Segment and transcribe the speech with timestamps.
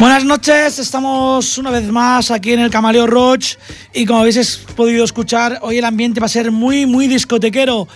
[0.00, 3.54] Buenas noches, estamos una vez más aquí en el Camaleo Roach
[3.92, 7.86] y como habéis podido escuchar, hoy el ambiente va a ser muy, muy discotequero.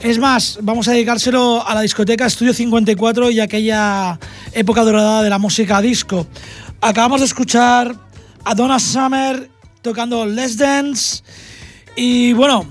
[0.00, 4.18] Es más, vamos a dedicárselo a la discoteca Estudio 54 y aquella
[4.52, 6.26] época dorada de la música disco.
[6.80, 7.94] Acabamos de escuchar
[8.44, 9.50] a Donna Summer
[9.82, 11.22] tocando Let's Dance
[11.94, 12.66] y bueno,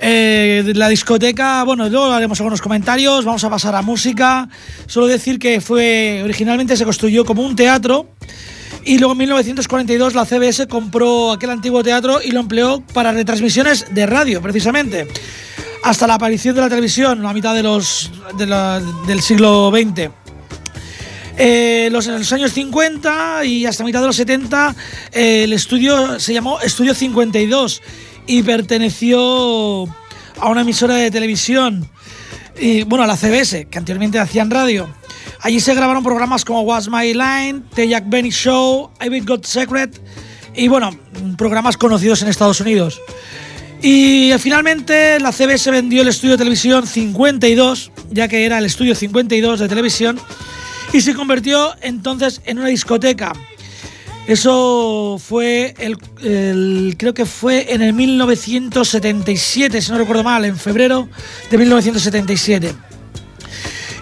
[0.00, 4.48] eh, la discoteca, bueno, luego haremos algunos comentarios, vamos a pasar a música.
[4.86, 8.08] Solo decir que fue originalmente se construyó como un teatro
[8.84, 13.86] y luego en 1942 la CBS compró aquel antiguo teatro y lo empleó para retransmisiones
[13.92, 15.08] de radio, precisamente.
[15.82, 20.10] Hasta la aparición de la televisión, a mitad de los, del siglo XX.
[21.40, 24.74] Eh, los, en los años 50 y hasta mitad de los 70
[25.12, 27.80] eh, el estudio se llamó Estudio 52
[28.28, 29.84] y perteneció
[30.38, 31.88] a una emisora de televisión,
[32.60, 34.88] y bueno, a la CBS, que anteriormente hacían radio.
[35.40, 40.00] Allí se grabaron programas como What's My Line, The Jack Benny Show, I've Got Secret
[40.54, 40.90] y bueno,
[41.36, 43.00] programas conocidos en Estados Unidos.
[43.80, 48.94] Y finalmente la CBS vendió el estudio de televisión 52, ya que era el estudio
[48.94, 50.20] 52 de televisión,
[50.92, 53.32] y se convirtió entonces en una discoteca
[54.28, 61.08] eso fue el, creo que fue en el 1977, si no recuerdo mal, en febrero
[61.50, 62.74] de 1977.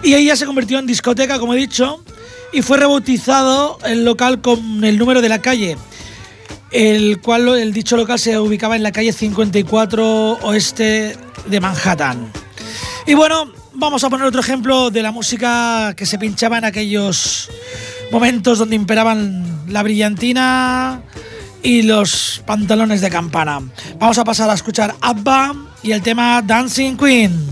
[0.03, 2.03] Y ahí ya se convirtió en discoteca, como he dicho,
[2.53, 5.77] y fue rebautizado el local con el número de la calle,
[6.73, 12.33] el cual el dicho local se ubicaba en la calle 54 oeste de Manhattan.
[13.07, 17.49] Y bueno, vamos a poner otro ejemplo de la música que se pinchaba en aquellos
[18.11, 21.03] momentos donde imperaban la brillantina
[21.63, 23.61] y los pantalones de campana.
[23.99, 27.47] Vamos a pasar a escuchar Abba y el tema Dancing Queen.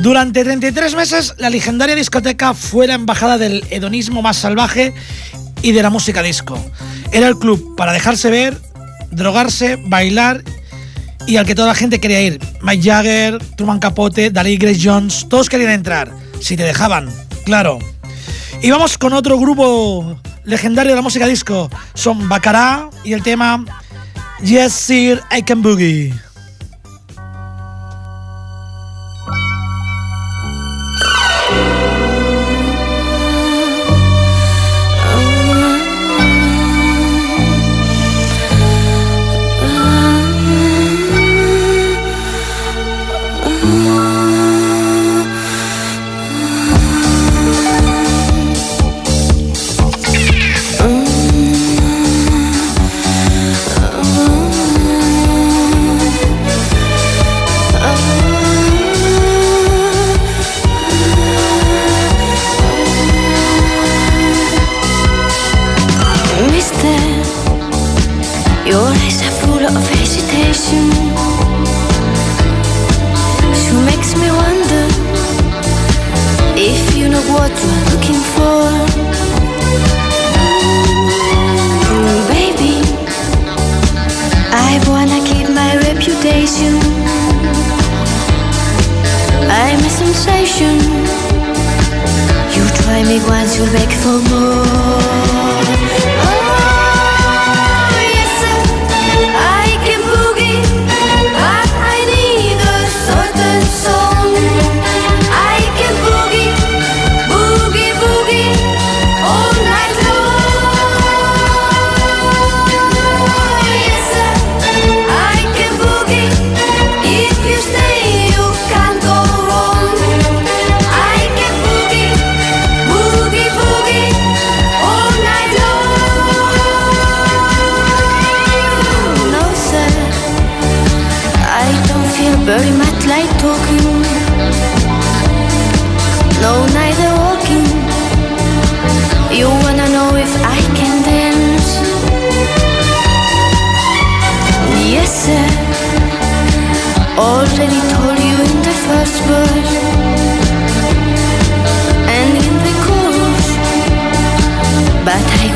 [0.00, 4.94] Durante 33 meses la legendaria discoteca fue la embajada del hedonismo más salvaje
[5.62, 6.58] y de la música disco.
[7.12, 8.56] Era el club para dejarse ver,
[9.10, 10.42] drogarse, bailar
[11.26, 12.40] y al que toda la gente quería ir.
[12.62, 17.10] Mike Jagger, Truman Capote, Dalí Grace Jones, todos querían entrar, si te dejaban,
[17.44, 17.78] claro.
[18.62, 21.70] Y vamos con otro grupo legendario de la música disco.
[21.94, 23.64] Son Bacará y el tema
[24.42, 26.29] Yes Sir I Can Boogie.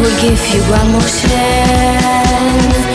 [0.00, 2.93] we'll give you one more chance.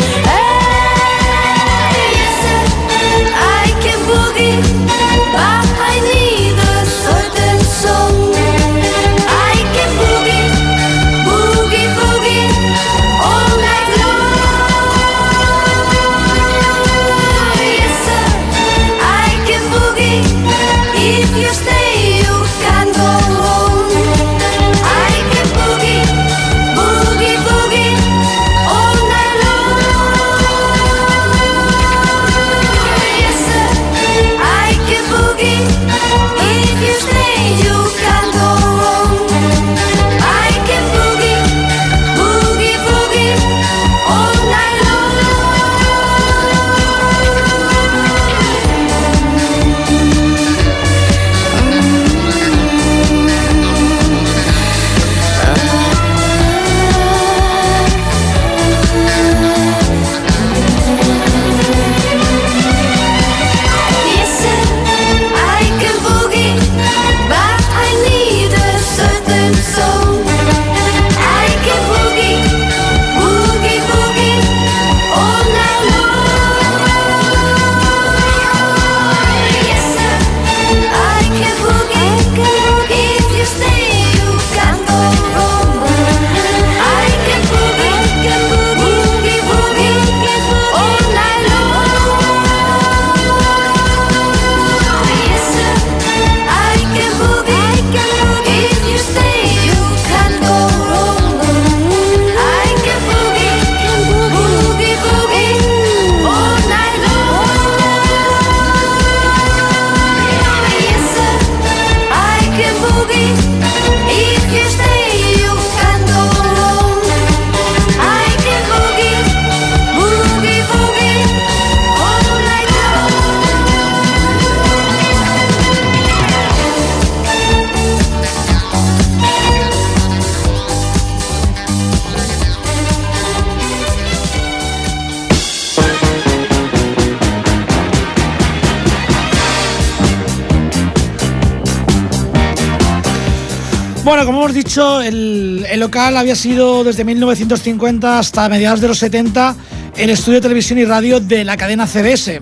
[144.09, 149.55] Bueno, como hemos dicho, el, local había sido desde 1950 hasta mediados de los 70
[149.97, 152.41] el estudio de televisión y radio de la cadena CBS.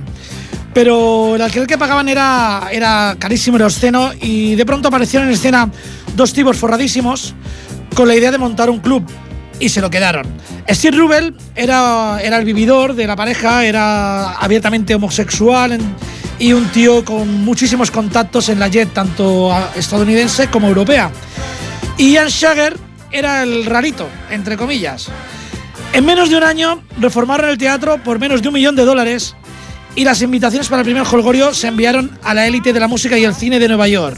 [0.73, 5.33] Pero el alquiler que pagaban era, era carísimo, era obsceno y de pronto aparecieron en
[5.33, 5.69] escena
[6.15, 7.35] dos tipos forradísimos
[7.93, 9.03] con la idea de montar un club
[9.59, 10.25] y se lo quedaron.
[10.69, 15.77] Steve Rubel era, era el vividor de la pareja, era abiertamente homosexual
[16.39, 21.11] y un tío con muchísimos contactos en la jet, tanto estadounidense como europea.
[21.97, 22.77] Y Ian Shager
[23.11, 25.09] era el rarito, entre comillas.
[25.93, 29.35] En menos de un año reformaron el teatro por menos de un millón de dólares
[29.95, 33.17] y las invitaciones para el primer holgorio se enviaron a la élite de la música
[33.17, 34.17] y el cine de Nueva York.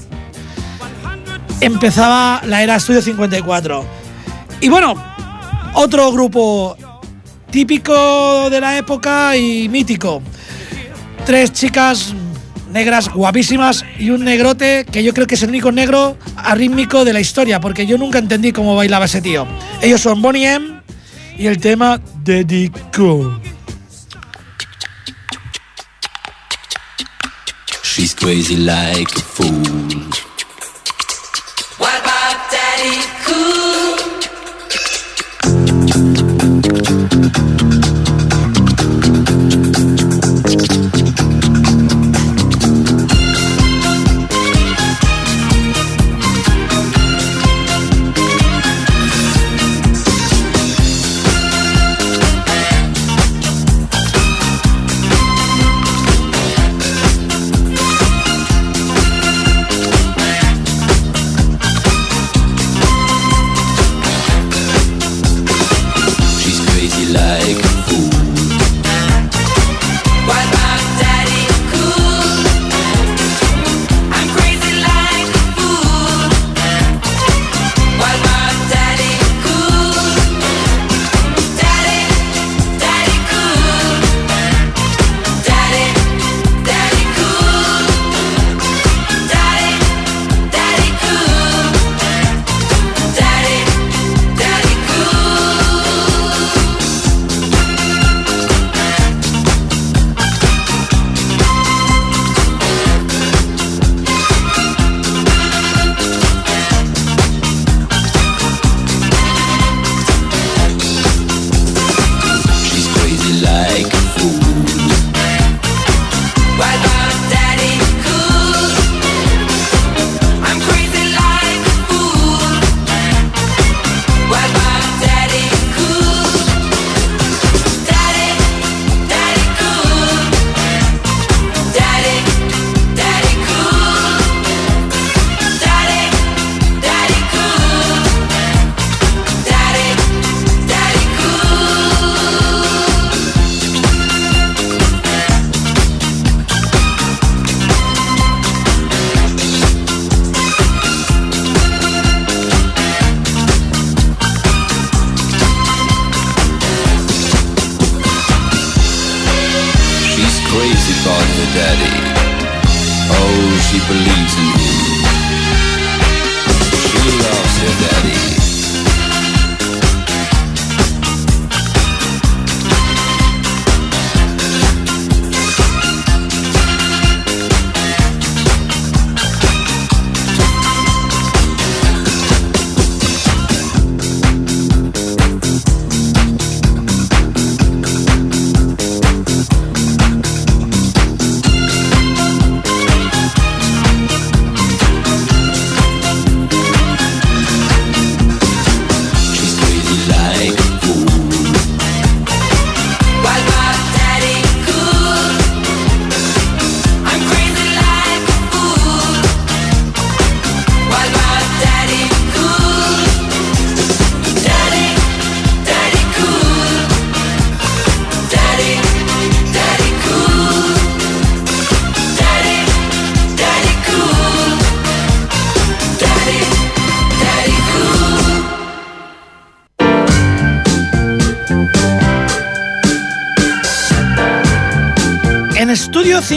[1.61, 3.85] Empezaba la era Estudio 54.
[4.61, 5.08] Y bueno,
[5.73, 6.77] otro grupo
[7.51, 10.21] típico de la época y mítico.
[11.25, 12.13] Tres chicas
[12.71, 17.13] negras guapísimas y un negrote que yo creo que es el único negro arrítmico de
[17.13, 19.47] la historia, porque yo nunca entendí cómo bailaba ese tío.
[19.81, 20.81] Ellos son Bonnie M
[21.37, 23.39] y el tema Dedico.
[27.83, 29.78] She's crazy like a fool.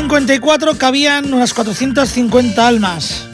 [0.03, 3.25] 1954 cabían unas 450 almas.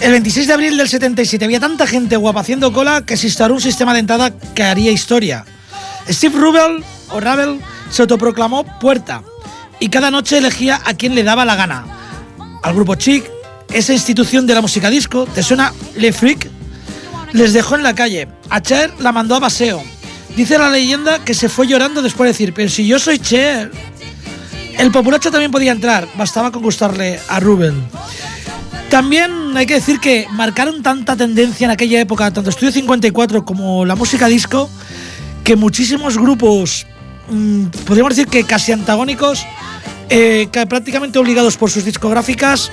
[0.00, 3.54] El 26 de abril del 77 había tanta gente guapa haciendo cola que se instauró
[3.54, 5.44] un sistema de entrada que haría historia.
[6.08, 9.22] Steve Rubel, o Ravel, se autoproclamó puerta
[9.80, 11.84] y cada noche elegía a quien le daba la gana.
[12.62, 13.24] Al grupo Chic,
[13.70, 16.48] esa institución de la música disco, ¿te suena Le Freak?
[17.32, 18.28] Les dejó en la calle.
[18.48, 19.82] A Cher la mandó a paseo.
[20.34, 23.70] Dice la leyenda que se fue llorando después de decir, pero si yo soy Cher.
[24.78, 27.84] El populacho también podía entrar, bastaba con gustarle a Rubén.
[28.88, 33.84] También hay que decir que marcaron tanta tendencia en aquella época, tanto Estudio 54 como
[33.84, 34.70] la música disco,
[35.42, 36.86] que muchísimos grupos,
[37.28, 39.44] mm, podríamos decir que casi antagónicos,
[40.08, 42.70] eh, que prácticamente obligados por sus discográficas,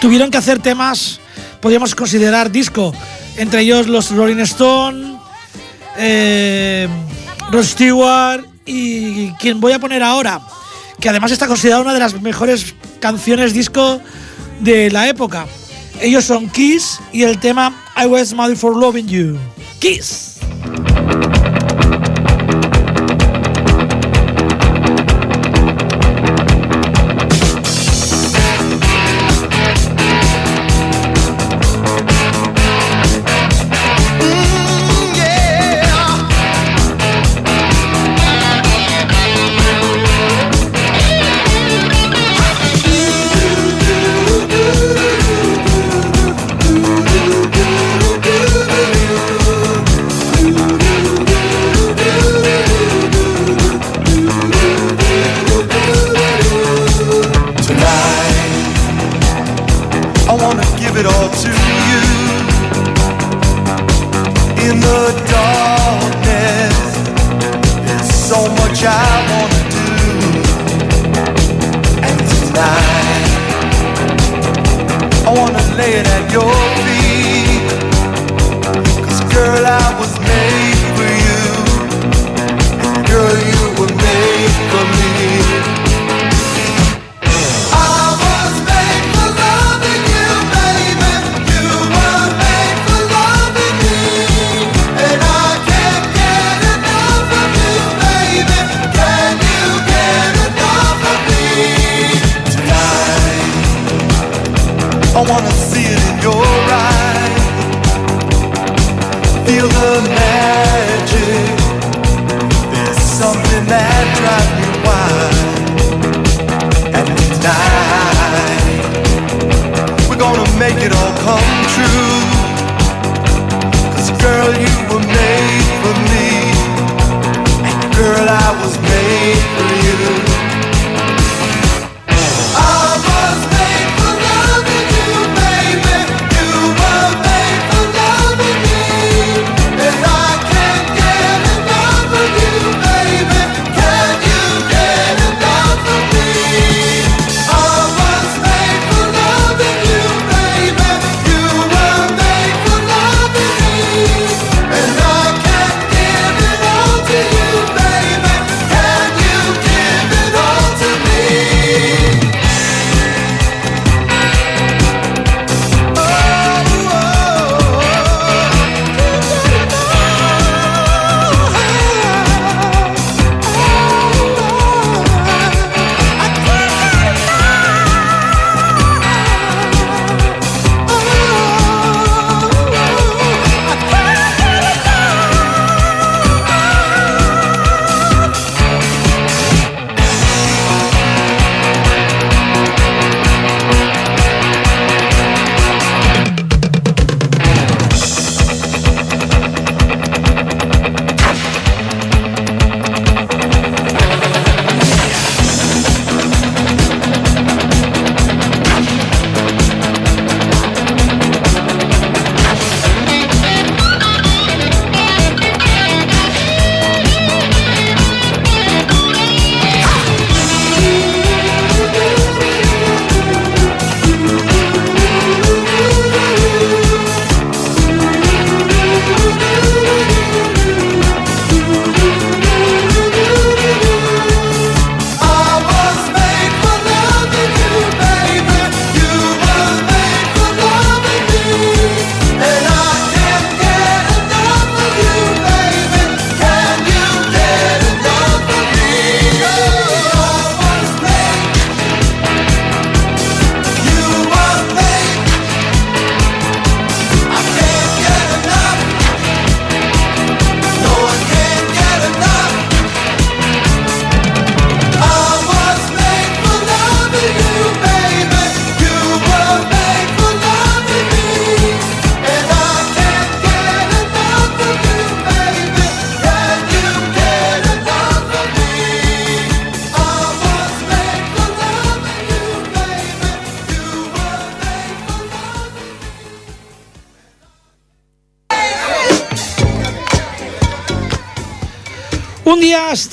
[0.00, 1.20] tuvieron que hacer temas,
[1.60, 2.92] podríamos considerar disco,
[3.36, 5.18] entre ellos los Rolling Stone,
[5.96, 6.88] eh,
[7.50, 10.40] Rod Stewart y quien voy a poner ahora,
[11.00, 14.00] que además está considerada una de las mejores canciones disco
[14.60, 15.46] de la época.
[16.00, 19.38] Ellos son Kiss y el tema I Was Made for Loving You.
[19.78, 20.38] Kiss.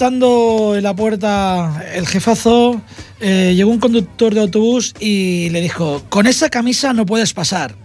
[0.08, 2.82] En la puerta el jefazo,
[3.22, 7.76] eh, llegó un conductor de autobús y le dijo, con esa camisa no puedes pasar.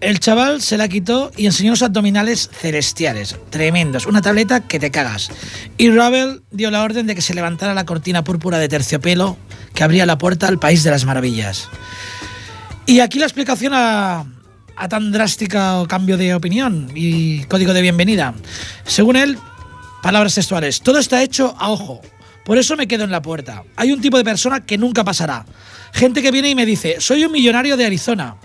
[0.00, 4.90] El chaval se la quitó y enseñó los abdominales celestiales, tremendos, una tableta que te
[4.90, 5.30] cagas.
[5.78, 9.38] Y Ravel dio la orden de que se levantara la cortina púrpura de terciopelo
[9.72, 11.70] que abría la puerta al país de las maravillas.
[12.84, 14.26] Y aquí la explicación a,
[14.90, 18.34] tan drástica cambio de opinión y código de bienvenida.
[18.84, 19.38] Según él,
[20.02, 22.00] palabras textuales, todo está hecho a ojo.
[22.44, 23.64] Por eso me quedo en la puerta.
[23.76, 25.44] Hay un tipo de persona que nunca pasará.
[25.92, 28.36] Gente que viene y me dice, soy un millonario de Arizona.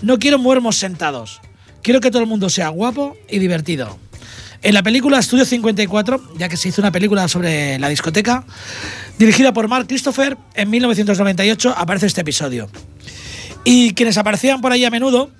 [0.00, 1.40] No quiero muermos sentados.
[1.82, 3.98] Quiero que todo el mundo sea guapo y divertido.
[4.62, 8.44] En la película Estudio 54, ya que se hizo una película sobre la discoteca,
[9.18, 12.70] dirigida por Mark Christopher, en 1998 aparece este episodio.
[13.64, 15.30] Y quienes aparecían por ahí a menudo,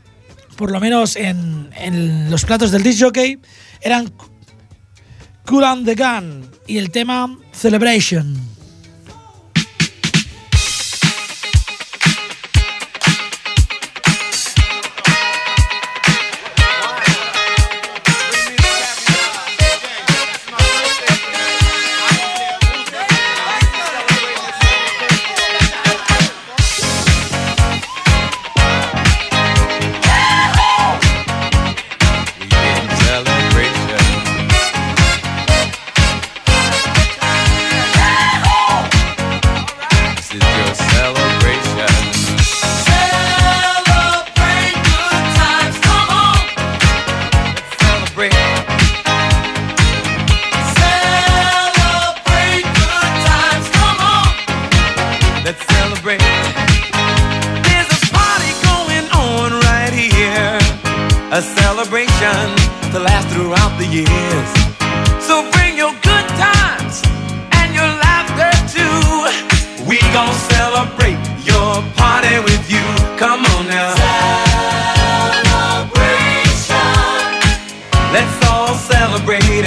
[0.57, 3.39] por lo menos en, en los platos del disc jockey,
[3.81, 4.13] eran
[5.45, 8.52] Cool and the Gun y el tema Celebration.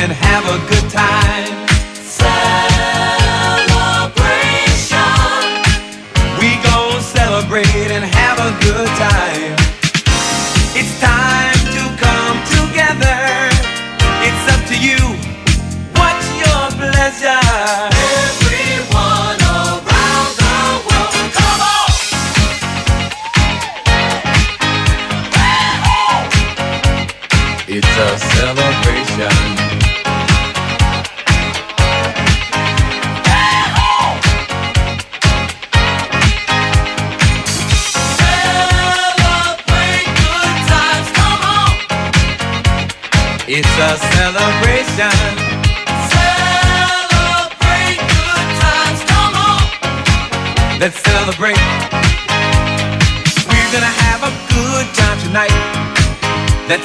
[0.05, 1.67] and have a good time.
[1.95, 2.29] Celebration.
[6.39, 9.64] We gon' celebrate and have a good time.
[56.67, 56.75] La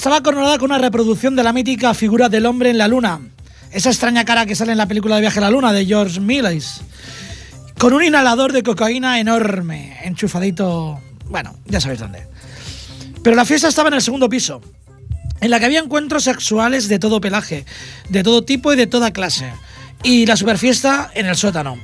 [0.00, 3.20] estaba coronada con una reproducción de la mítica figura del hombre en la luna,
[3.70, 6.20] esa extraña cara que sale en la película de Viaje a la Luna de George
[6.20, 6.80] Millis,
[7.76, 12.26] con un inhalador de cocaína enorme, enchufadito, bueno, ya sabéis dónde.
[13.22, 14.62] Pero la fiesta estaba en el segundo piso,
[15.38, 17.66] en la que había encuentros sexuales de todo pelaje,
[18.08, 19.52] de todo tipo y de toda clase.
[20.02, 21.76] Y la superfiesta en el sótano.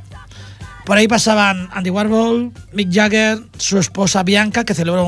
[0.87, 5.05] Por ahí pasaban Andy Warhol, Mick Jagger, su esposa Bianca, que celebró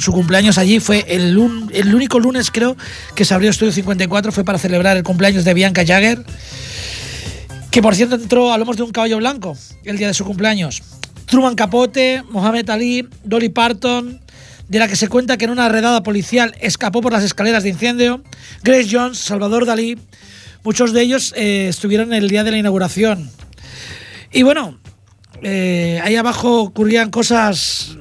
[0.00, 0.80] su cumpleaños allí.
[0.80, 1.38] Fue el,
[1.72, 2.76] el, único lunes, creo,
[3.14, 6.24] que se abrió Estudio 54, fue para celebrar el cumpleaños de Bianca Jagger,
[7.70, 10.82] que por cierto entró a lomos de un caballo blanco el día de su cumpleaños.
[11.26, 14.20] Truman Capote, Mohamed Ali, Dolly Parton,
[14.68, 17.70] de la que se cuenta que en una redada policial escapó por las escaleras de
[17.70, 18.22] incendio,
[18.62, 19.98] Grace Jones, Salvador Dalí,
[20.64, 23.30] muchos de ellos eh, estuvieron el día de la inauguración.
[24.32, 24.78] Y bueno,
[25.42, 27.96] eh, ahí abajo ocurrían cosas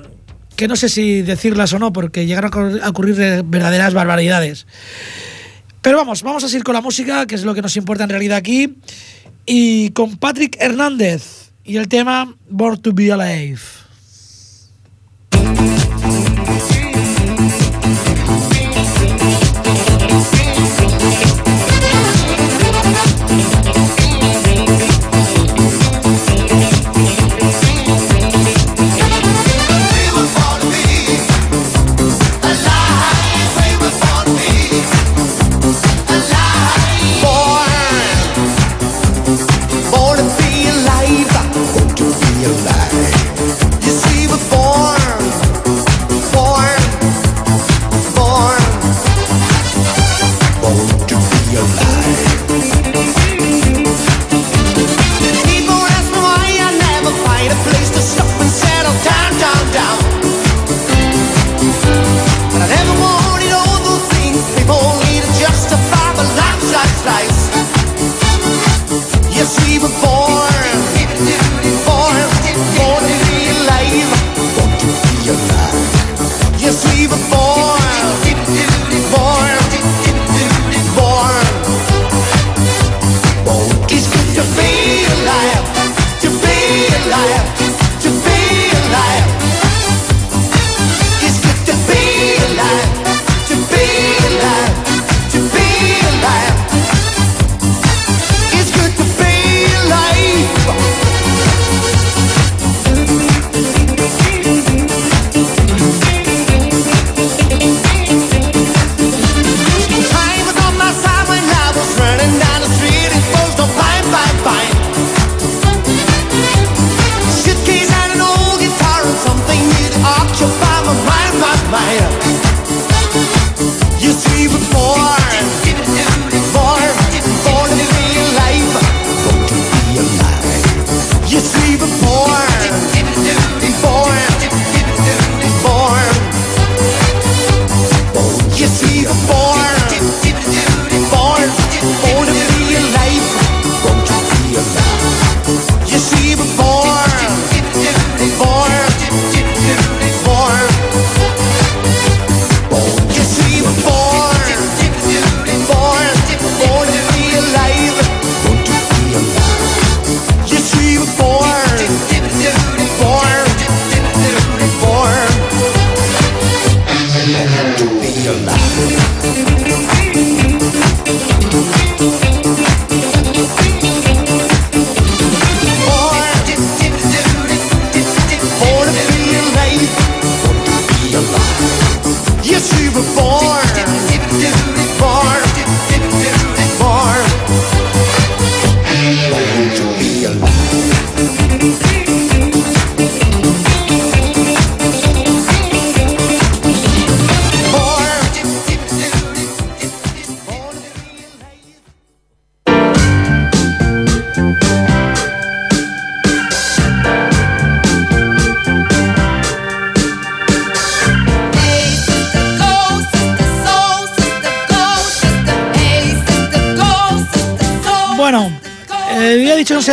[0.60, 4.68] que no sé si decirlas o no, porque llegaron a ocurrir verdaderas barbaridades.
[5.82, 8.10] Pero vamos, vamos a seguir con la música, que es lo que nos importa en
[8.10, 8.76] realidad aquí,
[9.46, 13.62] y con Patrick Hernández y el tema Born to Be Alive.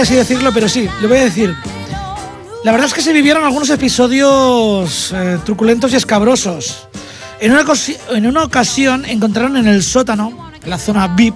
[0.01, 1.55] Así decirlo, pero sí, le voy a decir.
[2.65, 6.89] La verdad es que se vivieron algunos episodios eh, truculentos y escabrosos.
[7.39, 7.65] En una,
[8.11, 11.35] en una ocasión encontraron en el sótano, en la zona VIP,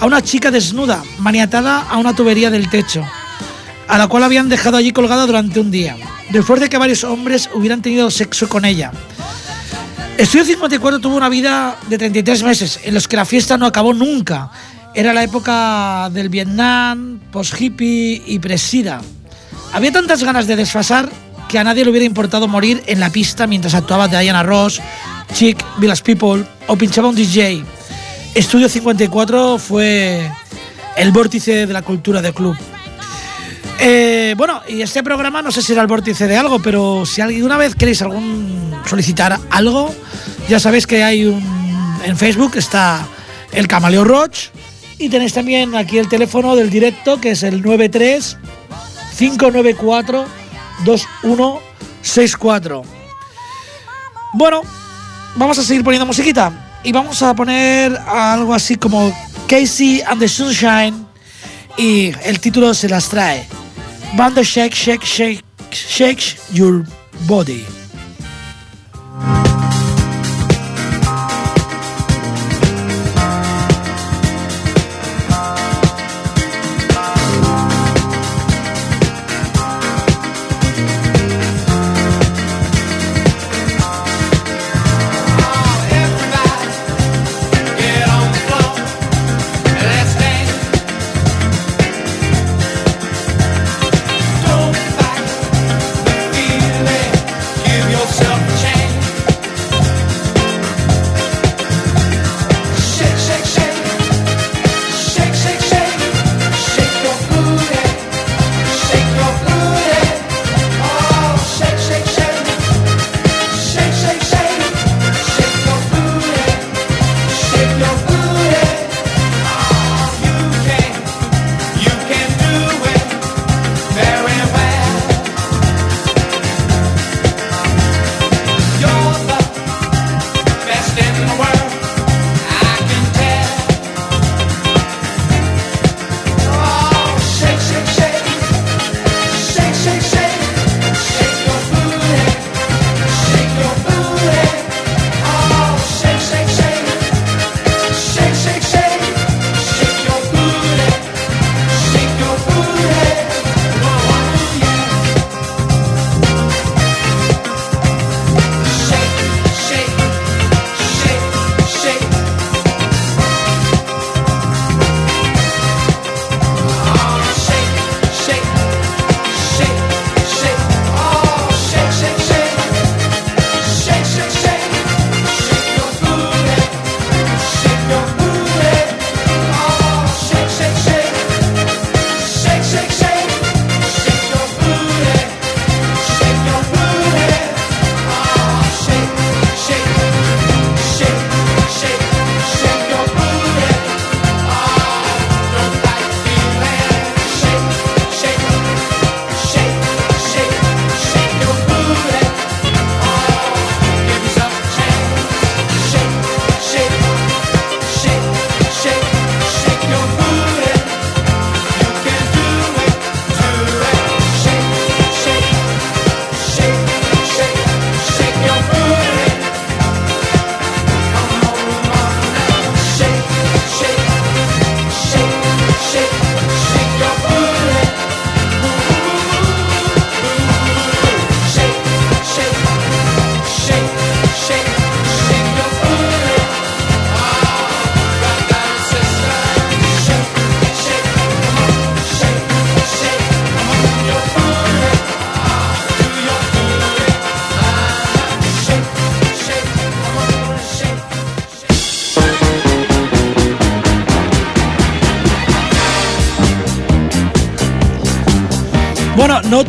[0.00, 3.04] a una chica desnuda, maniatada a una tubería del techo,
[3.86, 5.96] a la cual habían dejado allí colgada durante un día,
[6.30, 8.92] después de que varios hombres hubieran tenido sexo con ella.
[10.18, 13.92] Estudio 54 tuvo una vida de 33 meses, en los que la fiesta no acabó
[13.92, 14.50] nunca,
[14.96, 19.02] era la época del Vietnam, post-hippie y presida.
[19.74, 21.10] Había tantas ganas de desfasar
[21.50, 24.80] que a nadie le hubiera importado morir en la pista mientras actuaba Diana Ross,
[25.34, 27.62] Chic, Village People o pinchaba un DJ.
[28.34, 30.32] Estudio 54 fue
[30.96, 32.56] el vórtice de la cultura del club.
[33.78, 37.20] Eh, bueno, y este programa no sé si era el vórtice de algo, pero si
[37.20, 38.02] alguna vez queréis
[38.86, 39.94] solicitar algo,
[40.48, 41.56] ya sabéis que hay un
[42.04, 43.06] en Facebook está
[43.52, 44.48] el Camaleo Roach
[44.98, 48.38] y tenéis también aquí el teléfono del directo que es el 93
[49.18, 50.26] 594
[50.84, 52.82] 2164.
[54.34, 54.62] Bueno,
[55.36, 59.12] vamos a seguir poniendo musiquita y vamos a poner algo así como
[59.48, 61.06] Casey and the Sunshine
[61.76, 63.46] y el título se las trae.
[64.14, 66.84] Band Shake Shake Shake Shake Your
[67.26, 67.64] Body.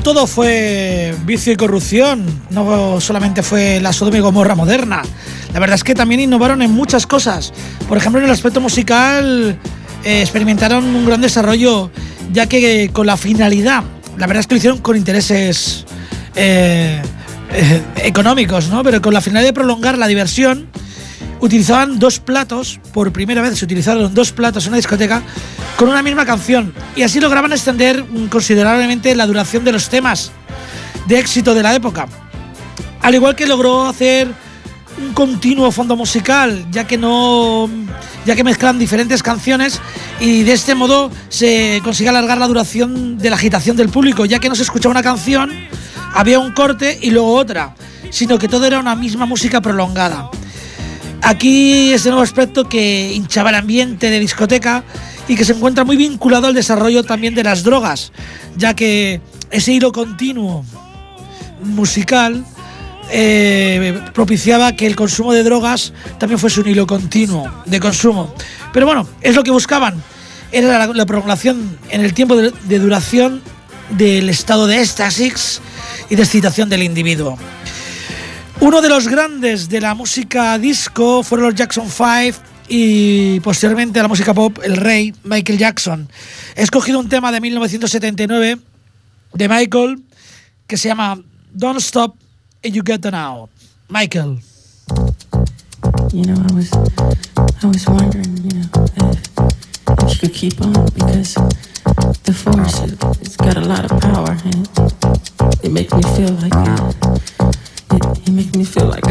[0.08, 5.02] Todo fue vicio y corrupción, no solamente fue la Sodoma y Gomorra moderna.
[5.54, 7.52] La verdad es que también innovaron en muchas cosas.
[7.90, 9.60] Por ejemplo, en el aspecto musical
[10.06, 11.92] eh, experimentaron un gran desarrollo,
[12.32, 13.84] ya que con la finalidad,
[14.18, 15.84] la verdad es que lo hicieron con intereses
[16.38, 17.02] eh,
[17.52, 18.84] eh, económicos, ¿no?
[18.84, 20.70] Pero con la finalidad de prolongar la diversión,
[21.40, 25.22] utilizaban dos platos, por primera vez se utilizaron dos platos en una discoteca
[25.76, 30.32] con una misma canción y así lograban extender considerablemente la duración de los temas
[31.08, 32.08] de éxito de la época.
[33.02, 34.28] Al igual que logró hacer
[35.00, 37.70] un continuo fondo musical, ya que no
[38.26, 39.80] ya que mezclan diferentes canciones
[40.20, 44.40] y de este modo se consigue alargar la duración de la agitación del público, ya
[44.40, 45.52] que no se escuchaba una canción,
[46.14, 47.76] había un corte y luego otra,
[48.10, 50.30] sino que todo era una misma música prolongada.
[51.22, 54.84] Aquí este nuevo aspecto que hinchaba el ambiente de discoteca
[55.28, 58.12] y que se encuentra muy vinculado al desarrollo también de las drogas,
[58.56, 60.64] ya que ese hilo continuo
[61.64, 62.46] musical
[63.10, 68.34] eh, propiciaba que el consumo de drogas también fuese un hilo continuo de consumo.
[68.74, 70.02] Pero bueno, es lo que buscaban.
[70.52, 73.42] Era la, prolongación en el tiempo de, de duración
[73.90, 75.62] del estado de éxtasis
[76.10, 77.38] y de excitación del individuo.
[78.60, 82.40] Uno de los grandes de la música disco fueron los Jackson 5
[82.70, 86.10] y posteriormente la música pop, el rey Michael Jackson.
[86.56, 88.58] He escogido un tema de 1979
[89.34, 90.04] de Michael
[90.66, 91.22] que se llama
[91.54, 92.16] Don't Stop
[92.66, 93.50] and You Get Now.
[93.90, 94.42] Michael.
[96.12, 96.72] You know, I was,
[97.64, 99.30] I was wondering, you know, if,
[100.04, 101.36] if you could keep on because
[102.24, 104.68] the force, it, it's got a lot of power and
[105.64, 107.37] it, makes me feel like, it,
[108.40, 109.07] it, it makes me feel like.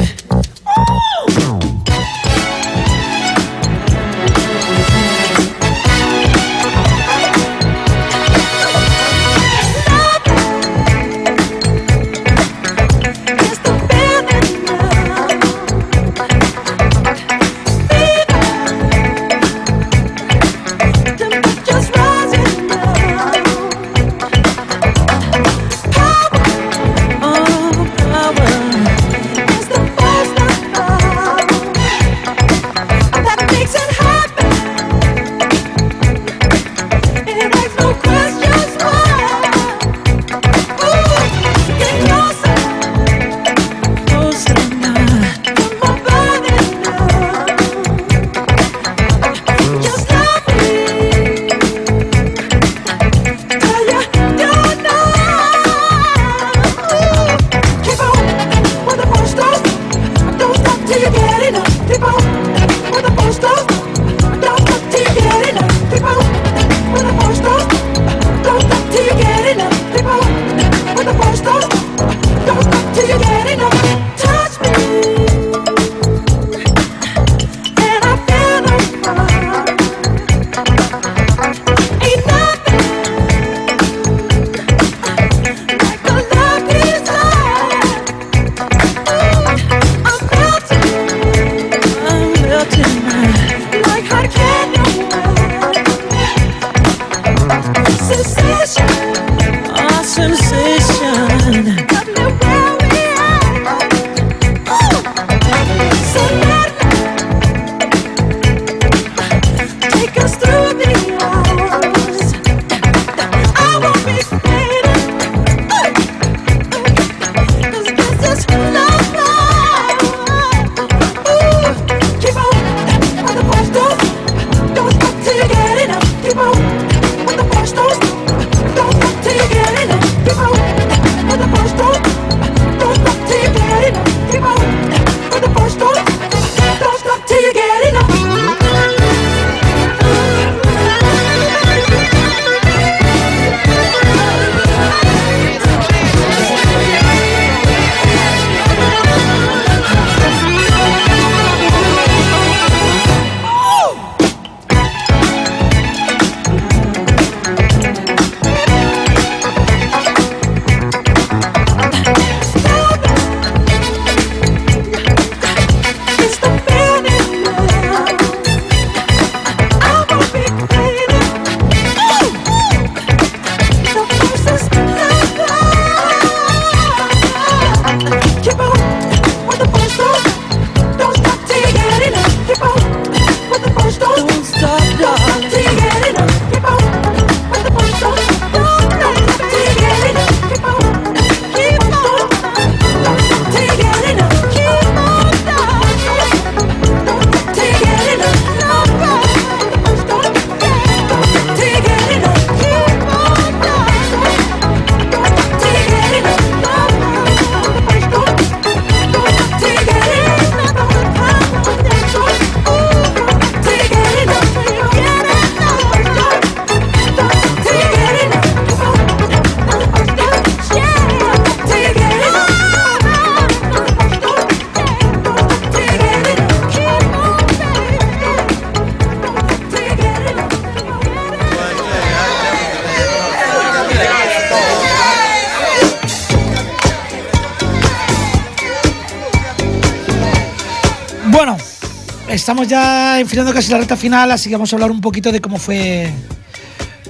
[242.47, 245.41] Estamos ya enfilando casi la recta final, así que vamos a hablar un poquito de
[245.41, 246.09] cómo fue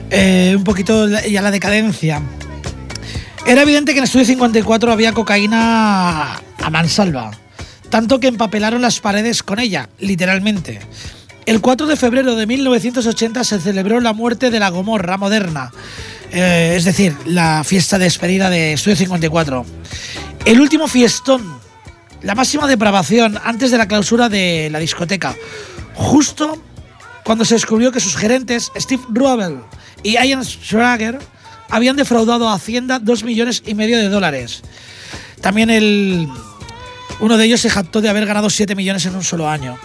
[0.08, 2.22] eh, un poquito ya la decadencia.
[3.44, 7.32] Era evidente que en Estudio 54 había cocaína a mansalva,
[7.90, 10.80] tanto que empapelaron las paredes con ella, literalmente.
[11.44, 15.70] El 4 de febrero de 1980 se celebró la muerte de la Gomorra moderna,
[16.32, 19.66] eh, es decir, la fiesta de despedida de Estudio 54.
[20.46, 21.58] El último fiestón,
[22.26, 25.36] la máxima depravación antes de la clausura de la discoteca,
[25.94, 26.60] justo
[27.22, 29.60] cuando se descubrió que sus gerentes, Steve Ruebel
[30.02, 31.20] y Ian Schrager,
[31.70, 34.62] habían defraudado a Hacienda dos millones y medio de dólares.
[35.40, 36.28] También el,
[37.20, 39.78] uno de ellos se jactó de haber ganado 7 millones en un solo año.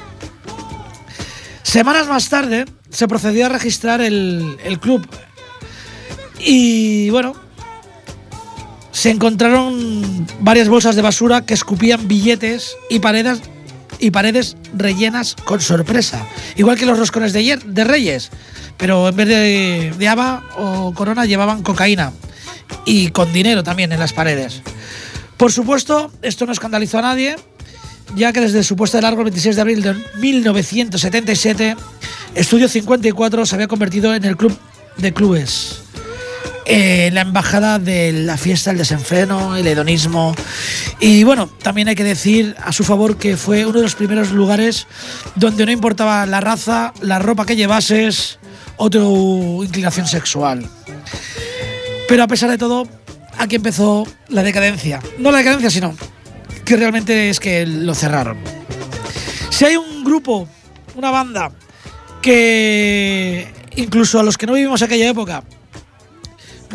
[1.62, 5.08] Semanas más tarde se procedió a registrar el, el club
[6.40, 7.36] y bueno,
[9.02, 13.42] se encontraron varias bolsas de basura que escupían billetes y paredes,
[13.98, 16.24] y paredes rellenas con sorpresa,
[16.56, 18.30] igual que los roscones de, de Reyes,
[18.78, 22.12] pero en vez de, de haba o corona llevaban cocaína
[22.86, 24.62] y con dinero también en las paredes.
[25.36, 27.38] Por supuesto, esto no escandalizó a nadie,
[28.16, 31.76] ya que desde su puesto de largo el 26 de abril de 1977,
[32.36, 34.56] Estudio 54 se había convertido en el club
[34.98, 35.82] de clubes.
[36.66, 40.36] Eh, la embajada de la fiesta, el desenfreno, el hedonismo.
[41.00, 44.32] Y bueno, también hay que decir a su favor que fue uno de los primeros
[44.32, 44.88] lugares
[45.36, 48.40] donde no importaba la raza, la ropa que llevases
[48.78, 50.68] o tu inclinación sexual.
[52.08, 52.88] Pero a pesar de todo,
[53.38, 55.00] aquí empezó la decadencia.
[55.18, 55.96] No la decadencia, sino
[56.64, 58.38] que realmente es que lo cerraron.
[59.50, 60.48] Si hay un grupo,
[60.96, 61.52] una banda,
[62.22, 65.44] que incluso a los que no vivimos aquella época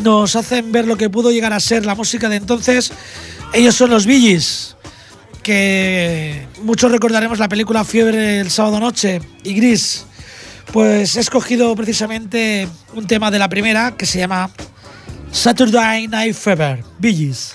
[0.02, 2.92] nos hacen ver lo que pudo llegar a ser la música de entonces,
[3.52, 4.76] ellos son los Billys,
[5.42, 10.06] que muchos recordaremos la película Fiebre el sábado noche y Gris.
[10.72, 14.50] Pues he escogido precisamente un tema de la primera que se llama
[15.30, 17.52] Saturday Night Fever, Billys.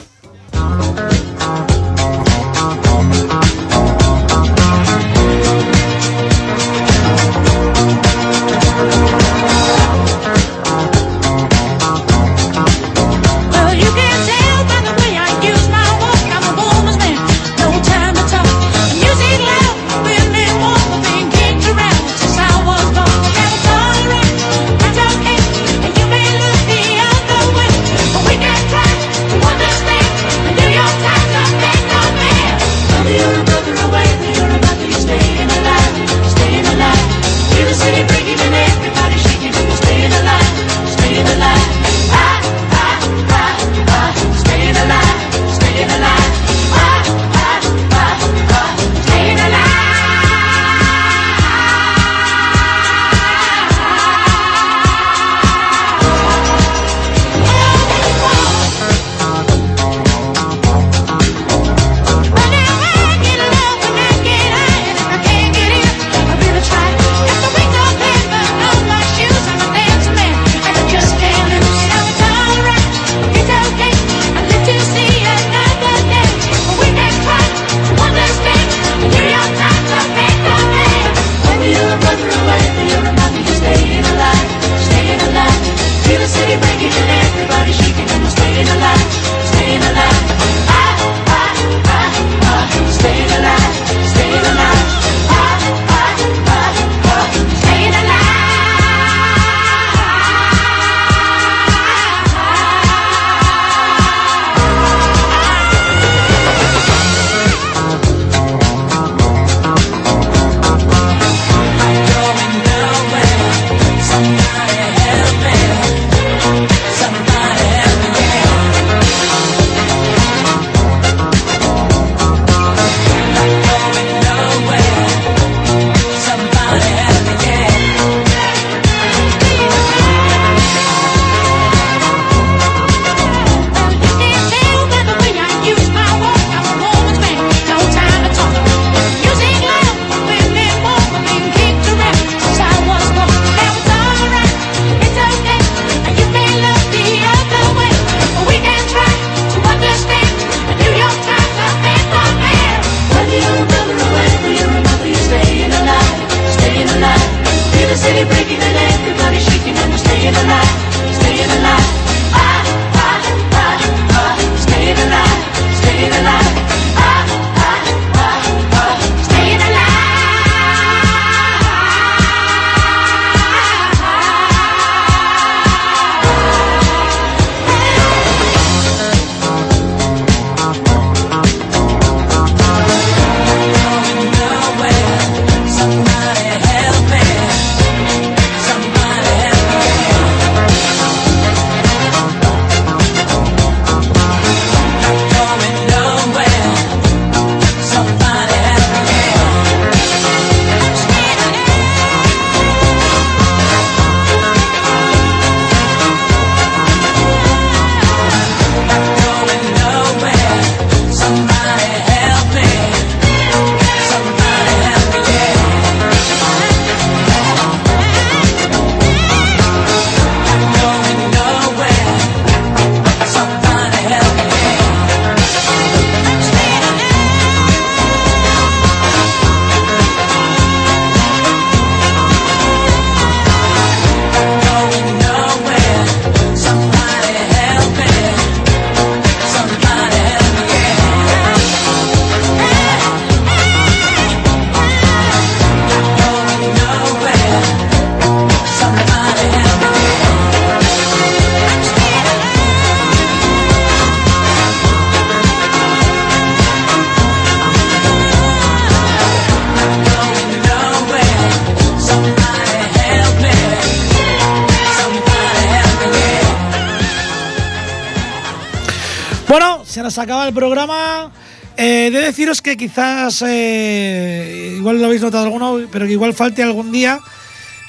[270.11, 271.31] Se acaba el programa.
[271.77, 276.61] Eh, de deciros que quizás, eh, igual lo habéis notado alguno, pero que igual falte
[276.61, 277.19] algún día,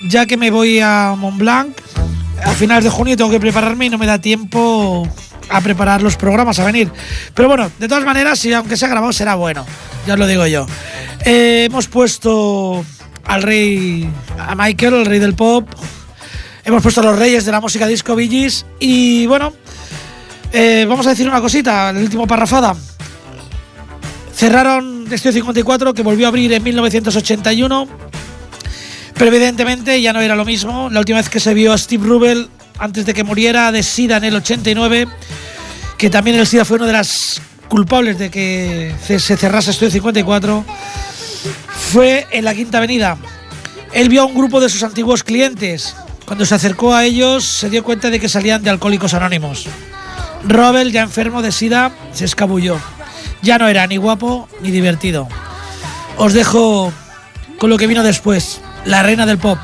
[0.08, 1.76] ya que me voy a Montblanc.
[2.44, 5.06] A finales de junio tengo que prepararme y no me da tiempo
[5.48, 6.90] a preparar los programas a venir.
[7.34, 9.66] Pero bueno, de todas maneras, si aunque sea grabado, será bueno.
[10.06, 10.66] Ya os lo digo yo.
[11.24, 12.84] Eh, hemos puesto
[13.24, 14.08] al rey,
[14.38, 15.68] a Michael, el rey del pop.
[16.64, 18.64] Hemos puesto a los reyes de la música disco Billys.
[18.80, 19.52] Y bueno,
[20.52, 22.76] eh, vamos a decir una cosita, el último parrafada.
[24.34, 27.88] Cerraron Estudio 54, que volvió a abrir en 1981.
[29.14, 30.90] Pero evidentemente ya no era lo mismo.
[30.90, 32.48] La última vez que se vio a Steve Rubel,
[32.78, 35.06] antes de que muriera de SIDA en el 89,
[35.98, 40.64] que también el SIDA fue una de las culpables de que se cerrase Estudio 54,
[41.92, 43.16] fue en la Quinta Avenida.
[43.92, 45.94] Él vio a un grupo de sus antiguos clientes.
[46.26, 49.68] Cuando se acercó a ellos, se dio cuenta de que salían de Alcohólicos Anónimos.
[50.46, 52.78] Robel, ya enfermo de SIDA, se escabulló.
[53.42, 55.28] Ya no era ni guapo ni divertido.
[56.16, 56.92] Os dejo
[57.58, 59.58] con lo que vino después, la reina del pop,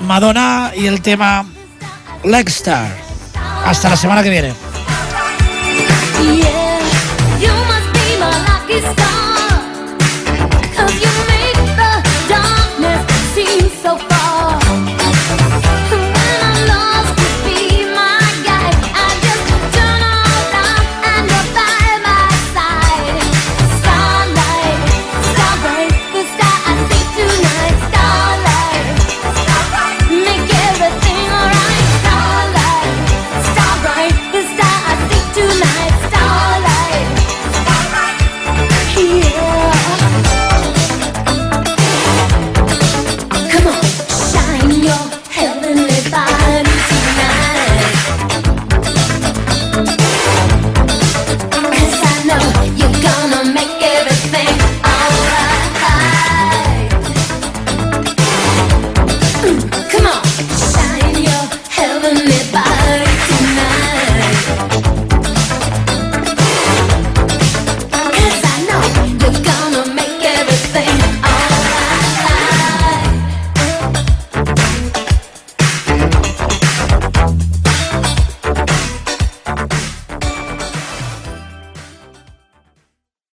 [0.00, 1.46] Madonna y el tema
[2.24, 2.96] Legstar.
[3.64, 4.54] Hasta la semana que viene.